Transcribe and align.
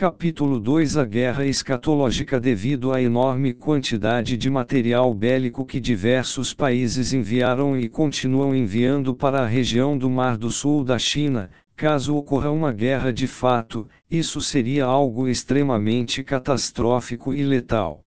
Capítulo 0.00 0.58
2 0.58 0.96
A 0.96 1.04
guerra 1.04 1.44
escatológica 1.44 2.40
Devido 2.40 2.90
à 2.90 3.02
enorme 3.02 3.52
quantidade 3.52 4.34
de 4.34 4.48
material 4.48 5.12
bélico 5.12 5.62
que 5.66 5.78
diversos 5.78 6.54
países 6.54 7.12
enviaram 7.12 7.78
e 7.78 7.86
continuam 7.86 8.56
enviando 8.56 9.14
para 9.14 9.42
a 9.42 9.46
região 9.46 9.98
do 9.98 10.08
Mar 10.08 10.38
do 10.38 10.50
Sul 10.50 10.84
da 10.84 10.98
China, 10.98 11.50
caso 11.76 12.16
ocorra 12.16 12.50
uma 12.50 12.72
guerra 12.72 13.12
de 13.12 13.26
fato, 13.26 13.86
isso 14.10 14.40
seria 14.40 14.86
algo 14.86 15.28
extremamente 15.28 16.24
catastrófico 16.24 17.34
e 17.34 17.42
letal. 17.42 18.00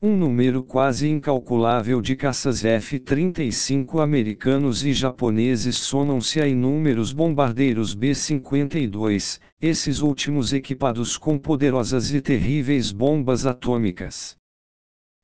Um 0.00 0.16
número 0.16 0.62
quase 0.62 1.08
incalculável 1.08 2.00
de 2.00 2.14
caças 2.14 2.64
F-35 2.64 4.00
americanos 4.00 4.84
e 4.84 4.92
japoneses 4.92 5.76
somam-se 5.76 6.40
a 6.40 6.46
inúmeros 6.46 7.12
bombardeiros 7.12 7.94
B-52, 7.94 9.40
esses 9.60 10.00
últimos 10.00 10.52
equipados 10.52 11.16
com 11.18 11.36
poderosas 11.36 12.14
e 12.14 12.20
terríveis 12.20 12.92
bombas 12.92 13.44
atômicas. 13.44 14.36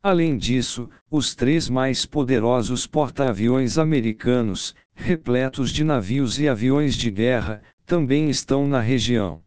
Além 0.03 0.37
disso, 0.37 0.91
os 1.09 1.37
três 1.37 1.71
mais 1.71 2.05
poderosos 2.05 2.85
porta-aviões 2.85 3.79
americanos, 3.79 4.75
repletos 4.93 5.71
de 5.71 5.85
navios 5.85 6.41
e 6.41 6.49
aviões 6.49 6.97
de 6.97 7.13
guerra, 7.13 7.63
também 7.87 8.29
estão 8.29 8.67
na 8.67 8.81
região. 8.81 9.44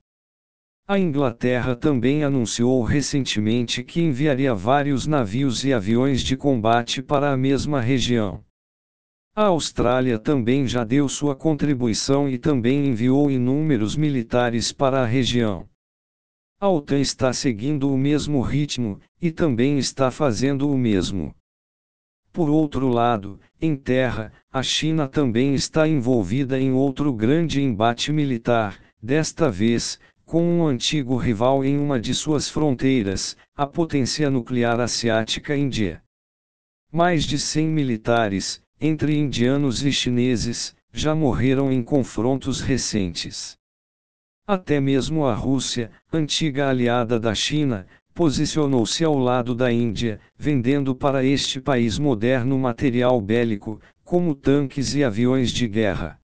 A 0.89 0.97
Inglaterra 0.97 1.75
também 1.75 2.23
anunciou 2.23 2.81
recentemente 2.81 3.83
que 3.83 3.99
enviaria 3.99 4.55
vários 4.55 5.05
navios 5.05 5.65
e 5.65 5.73
aviões 5.73 6.21
de 6.21 6.37
combate 6.37 7.01
para 7.01 7.29
a 7.29 7.35
mesma 7.35 7.81
região. 7.81 8.41
A 9.35 9.47
Austrália 9.47 10.17
também 10.17 10.65
já 10.65 10.85
deu 10.85 11.09
sua 11.09 11.35
contribuição 11.35 12.29
e 12.29 12.37
também 12.37 12.87
enviou 12.87 13.29
inúmeros 13.29 13.97
militares 13.97 14.71
para 14.71 15.01
a 15.03 15.05
região. 15.05 15.67
A 16.57 16.69
OTAN 16.69 17.01
está 17.01 17.33
seguindo 17.33 17.91
o 17.93 17.97
mesmo 17.97 18.39
ritmo, 18.39 18.97
e 19.21 19.29
também 19.29 19.77
está 19.77 20.09
fazendo 20.09 20.71
o 20.71 20.77
mesmo. 20.77 21.35
Por 22.31 22.49
outro 22.49 22.87
lado, 22.87 23.41
em 23.59 23.75
terra, 23.75 24.31
a 24.49 24.63
China 24.63 25.05
também 25.05 25.53
está 25.53 25.85
envolvida 25.85 26.57
em 26.57 26.71
outro 26.71 27.11
grande 27.11 27.61
embate 27.61 28.13
militar, 28.13 28.79
desta 29.03 29.51
vez, 29.51 29.99
com 30.27 30.43
um 30.43 30.67
antigo 30.67 31.15
rival 31.15 31.63
em 31.63 31.79
uma 31.79 31.97
de 31.97 32.13
suas 32.13 32.49
fronteiras, 32.49 33.37
a 33.55 33.65
potência 33.65 34.29
nuclear 34.29 34.77
asiática 34.77 35.55
Índia. 35.55 36.03
Mais 36.91 37.23
de 37.23 37.39
100 37.39 37.67
militares, 37.69 38.61
entre 38.77 39.17
indianos 39.17 39.85
e 39.85 39.91
chineses, 39.91 40.75
já 40.91 41.15
morreram 41.15 41.71
em 41.71 41.81
confrontos 41.81 42.59
recentes. 42.59 43.57
Até 44.45 44.81
mesmo 44.81 45.25
a 45.25 45.33
Rússia, 45.33 45.91
antiga 46.11 46.67
aliada 46.67 47.17
da 47.17 47.33
China, 47.33 47.87
posicionou-se 48.13 49.05
ao 49.05 49.17
lado 49.17 49.55
da 49.55 49.71
Índia, 49.71 50.19
vendendo 50.37 50.93
para 50.93 51.23
este 51.23 51.61
país 51.61 51.97
moderno 51.97 52.59
material 52.59 53.21
bélico, 53.21 53.79
como 54.03 54.35
tanques 54.35 54.93
e 54.93 55.05
aviões 55.05 55.51
de 55.51 55.69
guerra. 55.69 56.19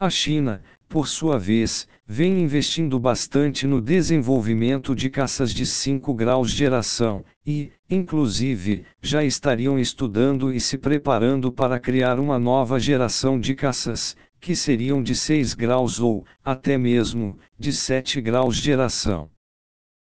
A 0.00 0.08
China, 0.08 0.62
por 0.88 1.06
sua 1.06 1.38
vez, 1.38 1.86
vem 2.06 2.40
investindo 2.40 2.98
bastante 2.98 3.66
no 3.66 3.80
desenvolvimento 3.80 4.94
de 4.94 5.10
caças 5.10 5.52
de 5.52 5.66
5 5.66 6.14
graus 6.14 6.50
geração, 6.50 7.22
e, 7.46 7.70
inclusive, 7.90 8.84
já 9.02 9.22
estariam 9.22 9.78
estudando 9.78 10.52
e 10.52 10.58
se 10.60 10.78
preparando 10.78 11.52
para 11.52 11.78
criar 11.78 12.18
uma 12.18 12.38
nova 12.38 12.80
geração 12.80 13.38
de 13.38 13.54
caças, 13.54 14.16
que 14.40 14.56
seriam 14.56 15.02
de 15.02 15.14
6 15.14 15.54
graus 15.54 16.00
ou, 16.00 16.24
até 16.42 16.78
mesmo, 16.78 17.38
de 17.58 17.72
7 17.72 18.20
graus 18.20 18.56
geração. 18.56 19.28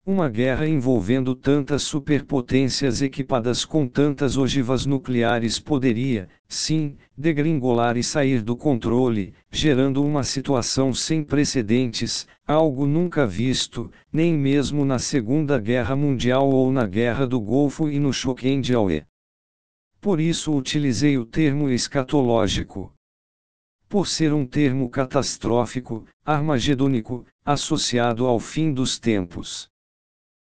Uma 0.04 0.28
guerra 0.28 0.66
envolvendo 0.66 1.32
tantas 1.32 1.84
superpotências 1.84 3.00
equipadas 3.00 3.64
com 3.64 3.86
tantas 3.86 4.36
ogivas 4.36 4.84
nucleares 4.84 5.60
poderia, 5.60 6.28
sim, 6.48 6.96
degringolar 7.16 7.96
e 7.96 8.02
sair 8.02 8.42
do 8.42 8.56
controle, 8.56 9.32
gerando 9.48 10.04
uma 10.04 10.24
situação 10.24 10.92
sem 10.92 11.22
precedentes, 11.22 12.26
algo 12.44 12.84
nunca 12.84 13.24
visto, 13.24 13.92
nem 14.12 14.34
mesmo 14.34 14.84
na 14.84 14.98
Segunda 14.98 15.56
Guerra 15.56 15.94
Mundial 15.94 16.50
ou 16.50 16.72
na 16.72 16.84
Guerra 16.84 17.24
do 17.24 17.40
Golfo 17.40 17.88
e 17.88 18.00
no 18.00 18.12
Choquendiaue. 18.12 19.04
Por 20.00 20.18
isso 20.18 20.52
utilizei 20.52 21.16
o 21.16 21.24
termo 21.24 21.70
escatológico. 21.70 22.92
Por 23.88 24.08
ser 24.08 24.32
um 24.32 24.44
termo 24.44 24.90
catastrófico, 24.90 26.04
armagedônico, 26.26 27.24
associado 27.44 28.26
ao 28.26 28.40
fim 28.40 28.72
dos 28.72 28.98
tempos. 28.98 29.70